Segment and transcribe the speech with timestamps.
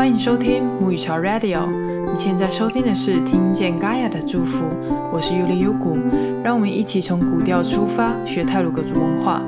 [0.00, 1.70] 欢迎收听母语潮 Radio。
[2.10, 4.64] 你现在收听的是听见 Gaia 的祝福，
[5.12, 5.98] 我是尤里尤古。
[6.42, 9.42] 让我们一起从古调出发，学泰鲁格族文化。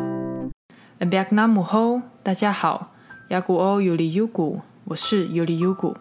[1.01, 2.93] And back na mu ho，大家好，
[3.30, 5.96] 雅古欧尤里尤古，我是尤里尤古。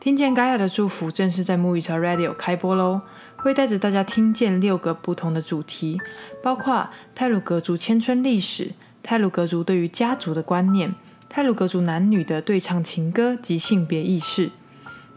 [0.00, 3.02] 听见 Gaia 的祝福正式在母语潮 Radio 开播喽，
[3.36, 6.00] 会带着大家听见六个不同的主题，
[6.42, 8.70] 包括泰鲁格族千春历史、
[9.02, 10.94] 泰鲁格族对于家族的观念。
[11.36, 14.52] 泰鲁格族男女的对唱情歌及性别意识，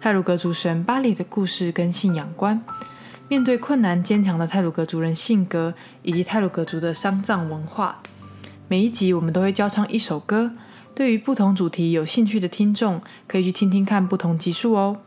[0.01, 2.59] 泰鲁格族神巴里的故事跟信仰观，
[3.27, 8.01] 面对困难坚强的泰鲁格族人性格，以及泰鲁格族的丧葬文化。
[8.67, 10.53] 每一集我们都会教唱一首歌，
[10.95, 14.97] 对于不同主题有兴趣的听众，可以去听听看不同集数哦。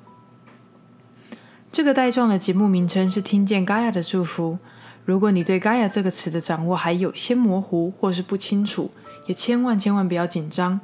[1.73, 4.61] 这个带状的节目名称是听见 Gaia 的祝福。
[5.05, 8.92] 如果你对 Gaia 这个词的掌握还有些模糊或是不清楚，
[9.27, 10.79] 也千万千万不要紧张。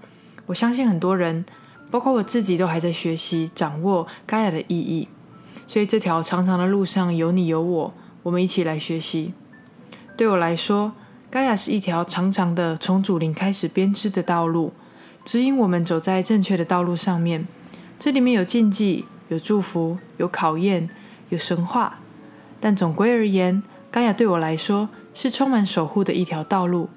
[0.47, 1.45] 我相信很多人，
[1.91, 5.09] 包括我自己，都还在学习掌握盖亚的意义。
[5.67, 9.35] 所以这条长长的路上有你有我，我们一起来学习。
[10.17, 10.93] 对我来说，
[11.29, 14.73] 盖亚是一条长长的从祖灵开始编织的道路，
[15.25, 17.47] 指引我们走在正确的道路上面。
[17.99, 20.89] 这里面有禁忌，有祝福，有考验，
[21.31, 21.99] 有神话。
[22.61, 26.89] 但总归而言，盖亚对我来说是充满守护的一条道路。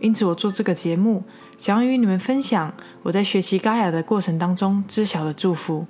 [0.00, 1.22] 因此，我做这个节目。
[1.56, 5.86] 想要与你们分享我在学习嘎雅的过程当中知晓的祝福，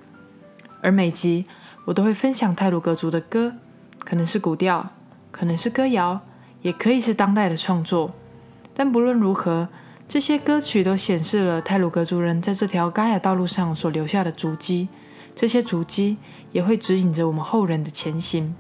[0.83, 1.47] 而每集
[1.85, 3.55] 我都会分享泰鲁格族的歌，
[4.01, 4.91] 可能是古调，
[5.31, 6.21] 可能是歌谣，
[6.63, 8.13] 也可以是当代的创作。
[8.75, 9.69] 但不论如何，
[10.09, 14.89] 这些歌曲都显示了泰鲁格族人在这条嘎雅道路上所留下的足迹，
[15.37, 16.17] 这些足迹
[16.51, 18.57] 也会指引着我们后人的前行。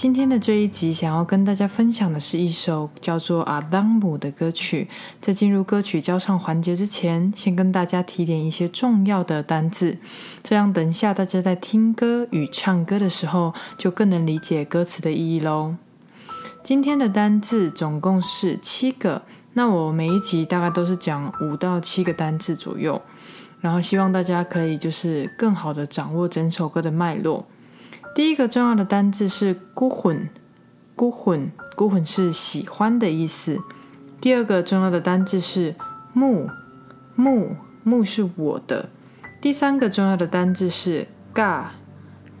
[0.00, 4.88] 今天的这一集，想要跟大家分享的是一首叫做《阿当姆》的歌曲。
[5.20, 9.98] 在进入歌曲交唱环节之前，先跟大家提点一些重要的单字，
[10.42, 15.74] 这样等一下大家在听歌与唱歌的时候，就更能理解歌词的意义喽。
[16.64, 19.20] 今天的单字总共是七个，
[19.52, 23.02] 那我每一集大概都是讲五到七个单字左右，
[23.60, 27.44] 然后希望大家可以就是更好的掌握整首歌的脉络。
[28.12, 30.28] 第一个重要的单字是“孤魂
[30.96, 33.60] ”，“孤魂”“孤魂”是喜欢的意思。
[34.20, 35.76] 第二个重要的单字是
[36.12, 36.50] “木
[37.14, 38.88] ”，“木”“木”是我的。
[39.40, 41.74] 第三个重要的单字是嘎”，“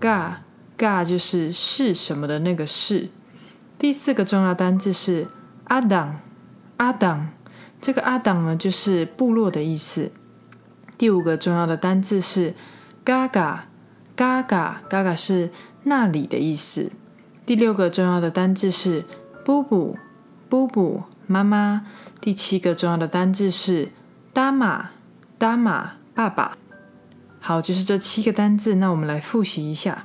[0.00, 0.42] 嘎
[0.76, 3.08] ”“嘎就是是什么的那个是。
[3.78, 5.28] 第四个重要单字是
[5.68, 6.18] “阿党
[6.78, 7.28] ”，“阿党”
[7.80, 10.10] 这个“阿党”呢就是部落的意思。
[10.98, 12.54] 第五个重要的单字是
[13.04, 13.69] “gaga”。
[14.20, 15.48] 嘎嘎嘎嘎是
[15.84, 16.92] 那里的意思。
[17.46, 19.02] 第六个重要的单字是
[19.46, 19.96] 布布
[20.46, 21.86] 布布妈妈。
[22.20, 23.88] 第七个重要的单字是
[24.34, 24.90] 达玛
[25.38, 26.58] 达玛爸爸。
[27.40, 28.74] 好，就是这七个单字。
[28.74, 30.04] 那我们来复习一下。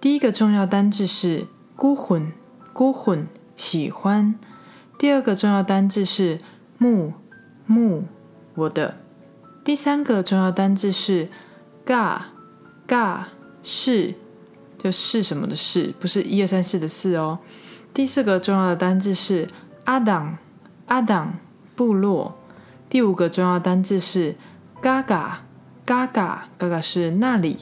[0.00, 2.32] 第一个重要单字是孤魂
[2.72, 4.36] 孤魂喜欢。
[4.96, 6.38] 第二个重要单字是
[6.78, 7.14] 木
[7.66, 8.04] 木
[8.54, 9.00] 我的。
[9.64, 11.28] 第三个重要单字是
[11.84, 12.26] 嘎
[12.86, 13.30] 嘎。
[13.62, 14.14] 是，
[14.82, 17.38] 就是什么的“是”，不是一二三四的“四”哦。
[17.92, 19.46] 第四个重要的单字是
[19.84, 20.38] 阿党，
[20.86, 21.34] 阿党
[21.74, 22.38] 部落。
[22.88, 24.34] 第五个重要单字是
[24.80, 25.42] 嘎嘎，
[25.84, 27.58] 嘎嘎，嘎嘎是那里。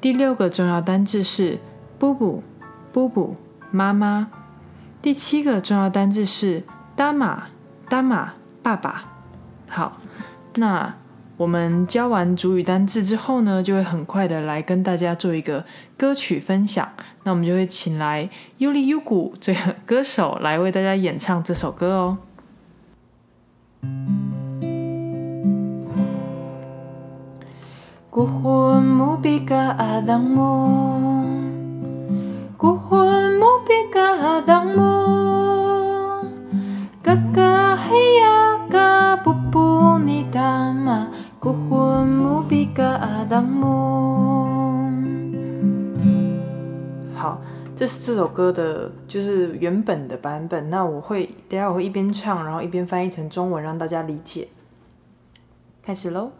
[0.00, 1.58] 第六个重要单字是
[1.98, 2.42] 布布，
[2.92, 3.36] 布布
[3.70, 4.30] 妈妈。
[5.02, 6.62] 第七个重要单字是
[6.94, 7.44] 达玛，
[7.88, 9.04] 达玛爸爸。
[9.68, 9.98] 好，
[10.54, 10.94] 那。
[11.36, 15.64] 我们教完主语单字之后呢，就会很快的来跟大家做一个
[15.96, 16.88] 歌曲分享。
[17.24, 22.18] 那我们就会请来尤里尤古这个歌手来为大家演唱这首歌哦。
[23.82, 23.90] 好，
[37.04, 37.12] 这
[37.82, 38.53] 是
[47.76, 50.70] 这这首歌的，就是原本的版本。
[50.70, 54.48] 那我会等下我会一边唱，然后一边翻译成中文，让大家理解。
[55.82, 56.30] 开始喽。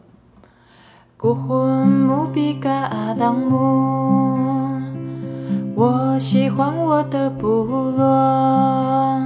[5.76, 7.64] 我喜欢我的部
[7.96, 9.20] 落。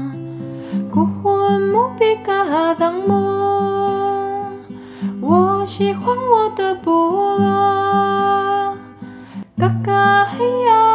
[0.91, 3.15] 古魂木比嘎阿当木
[5.21, 6.91] 我喜欢我的部
[7.37, 8.75] 落，
[9.59, 10.88] 嘎嘎嘿呀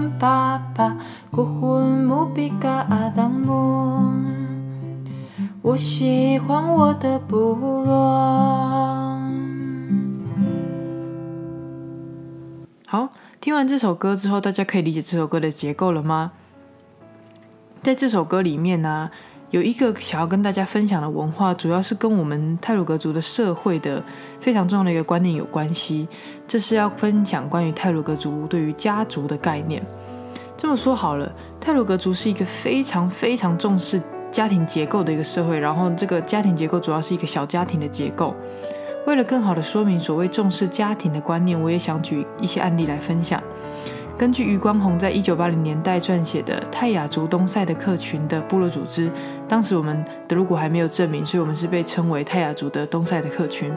[0.00, 0.96] 跟爸爸，
[1.30, 4.10] 古魂木比嘎阿当木。
[5.60, 7.36] 我喜欢我的部
[7.84, 9.20] 落。
[12.86, 13.10] 好，
[13.42, 16.32] 听完这首歌之后，大家可以理解这首歌的结构了吗？
[17.82, 19.10] 在这首歌里面呢，
[19.50, 24.00] 有一个想要跟大家分享的文化，主要是跟我们泰鲁格族的社会的
[24.38, 26.06] 非常重要的一个观念有关系。
[26.46, 29.84] 这是要分享关于泰鲁格族对于家族的概念。
[30.56, 34.00] 这么说好了，泰鲁格族是一个非常非常重视
[34.30, 38.32] 家庭结构的一个社会，然后这个家庭结构主要是一个小家庭的结构。
[39.06, 43.42] 为了更好的说明所谓重视家庭的观念，我也想举一些案例来分享。
[44.20, 49.10] 根据余光宏在一九八零年代撰写的泰雅族东塞的客群的部落组织，
[49.48, 53.72] 当时我们德鲁古还没有证明，所以我们是被称为泰雅族的东塞的客群。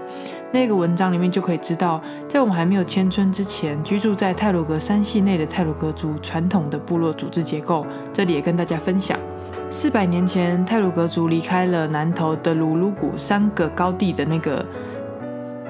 [0.51, 9.17] 那个文章里面就可以知道，在我们还没有迁村之前，居住在泰鲁格山系内的泰鲁格族传统的部落组织结构，这里也跟大家分享。
[9.69, 14.65] 四百年前，泰鲁格族离开了南头的鲁鲁谷三个高地的那个。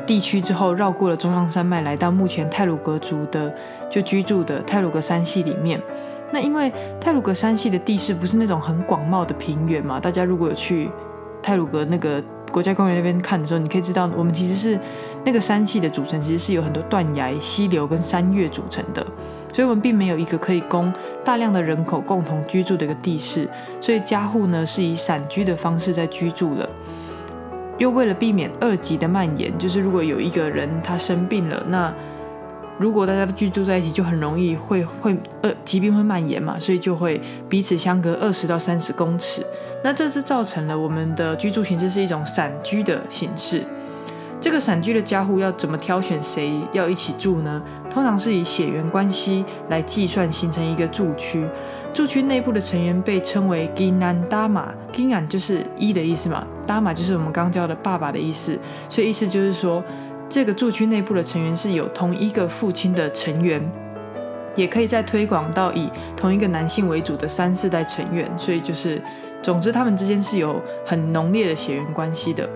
[0.06, 3.54] 地区之后，绕过了中央山脉，来到目前泰鲁格族的
[3.90, 5.82] 就居住的泰鲁格山系里面。
[6.32, 10.90] 那因为泰鲁格山系的地势不是那种很广袤的平原嘛，大家如果有去
[11.42, 12.22] 泰鲁格那个
[12.52, 14.80] 国家公园那边看的时候，你可以知道，我们其实是
[15.24, 19.06] 那个山系的组成，其实是有很多断崖、溪流跟山岳组成的，
[19.54, 20.92] 所以我们并没有一个可以供
[21.24, 23.48] 大量的人口共同居住的一个地势，
[23.80, 26.68] 所以家户呢是以散居的方式在居住了。
[27.78, 31.94] 又为了避免二级的蔓延，就是如果有一个人他生病了，那
[32.78, 39.46] 如果大家居住在一起，就很容易会会呃疾病会蔓延嘛，所以就会彼此相隔二十到三十公尺。
[39.84, 43.64] 那这是造成了我们的居住形式是一种散居的形式。
[44.40, 47.62] 这个散居的家户要怎么挑选谁要一起住呢？
[47.90, 51.46] 通常是以血缘关系来计算，形成一个住区。
[51.94, 58.58] 住区内部的成员被称为 Ginan Dama，Ginan 就是一的意思嘛，Dama 就是我们刚教的爸爸的意思，
[58.90, 59.84] 所以意思就是说，
[60.28, 63.62] 这个住区内部的成员是有同一个父亲的成员，
[64.56, 65.88] 也可以再推广到以
[66.18, 69.00] 同一个男性为主的三四代成员，所以就是，
[69.44, 72.50] 总之他们之间是有很浓烈的血缘关系的。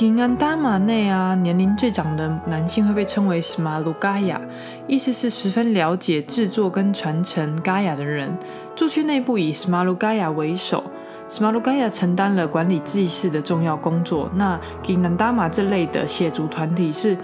[0.00, 4.40] 平安达马内啊，年龄最长的男性会被称为 Smalugaya，
[4.86, 8.34] 意思是十分了解制作跟传承 Gaya 的人。
[8.74, 10.82] 住区内部以 Smalugaya 为首
[11.28, 14.30] ，Smalugaya 承担了管理祭祀的重要工作。
[14.34, 17.14] 那 Ginandama 这类的血族团体是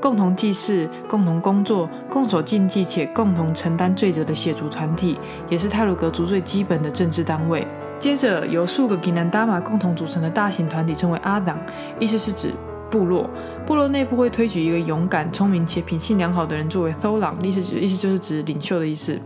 [0.00, 5.18] 共同祭祀、共同工作、共守禁忌且共同承担罪责的血族团体，
[5.50, 7.68] 也是泰鲁格族最基本的政治单位。
[8.02, 11.56] 接着，由数个吉南达玛共同组成的大型团体称为阿党，
[12.00, 12.52] 意思是指
[12.90, 13.30] 部落。
[13.64, 19.20] 部落内部会推举一个勇敢、聪明且品性良好的人作为 Tholang，意思指意思就是指领袖的意思，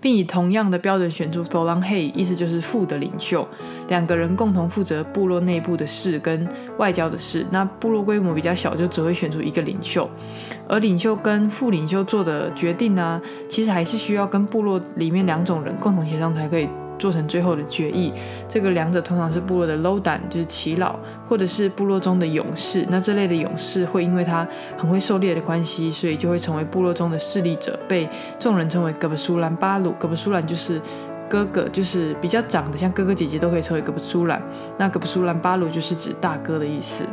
[0.00, 3.46] 并以同样的标准选出 Tholang Hey，意思就是副的领袖。
[3.88, 6.48] 两个人共同负责部落内部的事跟
[6.78, 7.44] 外交的事。
[7.50, 10.08] 那部落规模比较小，就只会选出一个领袖，
[10.66, 16.66] 而领袖跟副领袖做的决定呢，其实还是需要跟部落里面两种人共同协商才可以。
[16.98, 18.12] 做成最后的决议，
[18.48, 20.96] 这个两者通常是部落的 low 胆，就是耆老，
[21.28, 22.84] 或者是部落中的勇士。
[22.90, 24.46] 那这类的勇士会因为他
[24.76, 28.08] 很会狩猎的关系，所以就会成为部落中的势力者，被
[28.38, 29.92] 众人称为格布苏兰巴鲁。
[29.92, 30.80] 格布苏兰就是
[31.28, 34.42] 哥哥，就是比较长的，像哥哥姐姐都可以称为格布苏兰。
[34.76, 37.04] 那格布苏兰巴鲁就是指大哥的意思。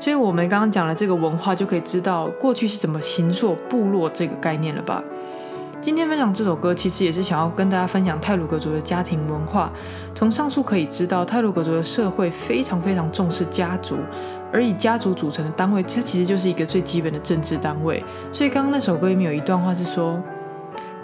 [0.00, 5.00] 所以我们刚刚讲了这个文化，就可以知道过去是怎么形塑部落这个概念了吧？
[5.82, 9.68] 今天分享这首歌，其实也是想要跟大家分享泰鲁格族的家庭文化。
[10.14, 13.96] 从上述可以知道，泰鲁格族的社会非常非常重视家族，
[14.52, 18.00] 而以家族组成的单位，它其实就是一个最基本的政治单位。
[18.30, 20.22] 所以刚刚那首歌里面有一段话是说：“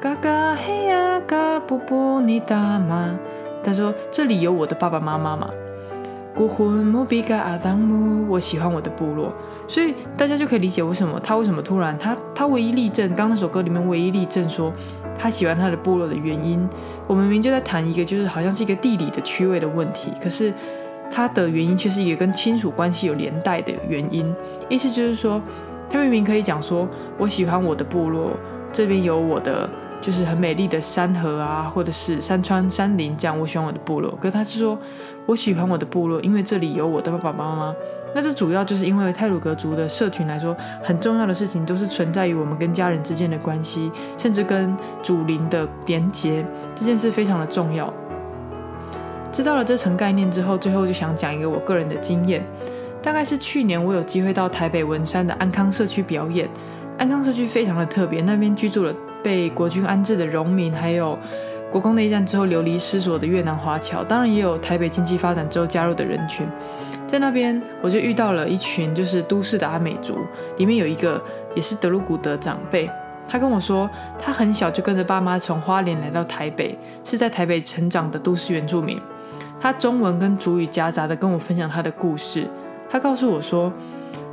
[0.00, 3.18] 嘎嘎嘿呀嘎布布尼达玛。”
[3.64, 5.50] 他说：“这里有我的爸爸妈妈嘛。”
[6.36, 9.32] 古魂木比嘎阿当木，我喜欢我的部落。
[9.68, 14.72] 所以大家就可以理解为什么他为什么突然他他唯一立正，刚那首歌里面唯一立正说
[15.18, 16.66] 他喜欢他的部落的原因，
[17.06, 20.52] 我们明明就在谈一个就是好像是一个地理的区位的问题，可是
[21.10, 24.34] 他的原因却是一个跟亲属关系有连带的原因，
[24.68, 25.40] 意思就是说
[25.90, 28.32] 他明明可以讲说我喜欢我的部落，
[28.72, 29.68] 这边有我的
[30.00, 34.78] 就是很美丽的山河啊，或者是山川山林这样，我喜欢我的部落，可是他是说
[35.26, 37.74] 我喜欢我的部落，因为这里有我的爸爸妈妈。
[38.14, 46.42] 那这主要就是因为泰鲁格族的社群来说，很重要的事情都是存在于我们跟家人之间的关系，甚至跟祖灵的连结，
[46.74, 47.92] 这件事非常的重要。
[49.30, 52.42] 知道了这层概念之后，最后就想讲一个我个人的经验，
[53.02, 56.48] 大概是去年我有机会到台北文山的安康社区表演，
[56.96, 61.18] 安康社区非常的特别，那边居住了被国军安置的农民，还有
[61.70, 66.46] 国共内战之后流离失所的越南华侨，当然也有台北经济发展之后加入的人群。
[67.06, 70.18] 在那边，我就遇到了一群就是都市的阿美族，
[70.56, 71.20] 里面有一个
[71.54, 72.90] 也是德鲁古的长辈，
[73.26, 79.00] 他跟我说，他很小就跟着爸妈从花莲来到台北，是在台北成长的都市原住民。
[79.60, 82.46] 他中文跟主语夹杂的跟我分享他的故事。
[82.88, 83.72] 他告诉我说。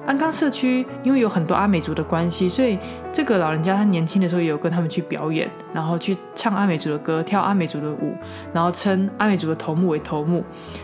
[0.05, 2.77] 安康社区因为有很多阿美族的关系，所以
[3.11, 8.13] 这个老人家他年轻的时候也有跟他们去表演，然后去唱阿美族的歌，跳阿美族的舞，
[8.53, 10.43] 然后称阿美族的头目为头目。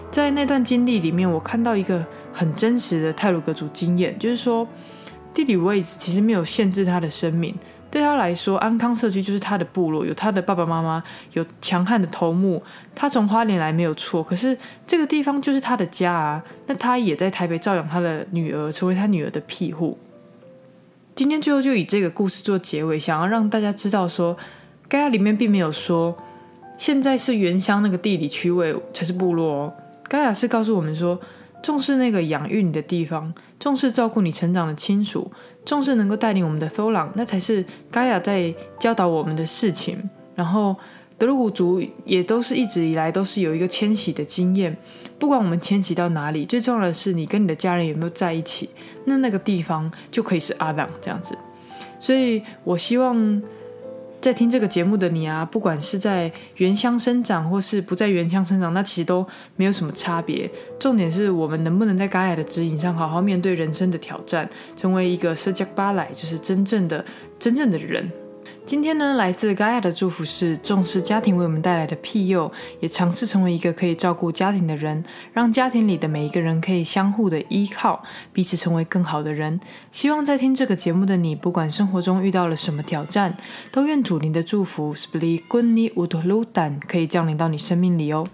[0.10, 4.68] 在那段经历里面，我看到一个很真实的泰鲁格族经验，就是说
[5.34, 7.56] 地理位置其实没有限制他的生命。
[7.92, 12.64] 对他来说，安康社区就是他的部落，有他的爸爸妈妈，有强悍的头目。
[12.96, 14.58] 他从花莲来没有错，可是
[14.88, 16.42] 这个地方就是他的家啊。
[16.68, 19.98] 那他也在台北照养他的女儿，成为他女儿的庇护。
[21.14, 24.38] 今天最后就以这个故事做结尾，想要让大家知道说，
[24.88, 26.18] 盖亚里面并没有说
[26.78, 29.74] 现在是原乡那个地理区位才是部落哦。
[30.08, 31.20] 盖亚是告诉我们说，
[31.62, 35.32] 重视那个养育你的地方，重视照顾你成长的亲属。
[35.64, 40.10] 重视能够带领我们的 t h o l a n 那才是 Gaia 在教导我们的事情。
[40.34, 40.76] 然后
[41.20, 44.76] 德鲁古族也都是一直以来都是有一个迁徙的经验，
[45.20, 48.70] 不管我们迁徙到哪里，最重要的是你跟你的家人有没有在一起，
[49.06, 51.38] 那那个地方就可以是阿朗这样子。
[52.00, 53.42] 所以我希望。
[54.22, 59.26] 在听这个节目的你啊，不管是在原乡生长，或是不在原乡生长，那其实都
[59.56, 60.48] 没有什么差别。
[60.80, 64.48] 重点是我们能不能在该来的指引上，好好面对人生的挑战，
[64.78, 67.04] 成为一个社交巴莱，就是真正的、
[67.40, 68.08] 真正的人。
[68.64, 72.50] 今天呢，来自 Gaia 的祝福是重视家庭为我们带来的庇佑，
[72.80, 75.04] 也尝试成为一个可以照顾家庭的人，
[75.34, 78.02] 让家庭里的每一个人可以相互的依靠，
[78.32, 79.60] 彼此成为更好的人。
[79.92, 83.36] 希望在听这个节目的你，不管生活中遇到了什么挑战，
[83.72, 88.26] 都愿主您的祝福 s p l i Gunni Udludan 可以降临到你生命里哦。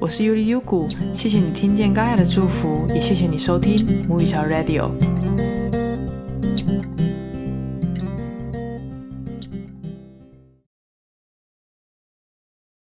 [0.00, 5.17] 我是 Yuli Yugu，谢谢你听见 Gaia 的祝福，也谢谢你收听母语潮 Radio。